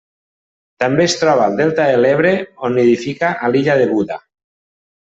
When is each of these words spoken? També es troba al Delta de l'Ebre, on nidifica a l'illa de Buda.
També 0.83 1.05
es 1.09 1.17
troba 1.25 1.43
al 1.51 1.59
Delta 1.61 1.87
de 1.93 2.01
l'Ebre, 2.01 2.33
on 2.69 2.77
nidifica 2.81 3.33
a 3.49 3.55
l'illa 3.55 3.81
de 3.85 3.89
Buda. 3.97 4.23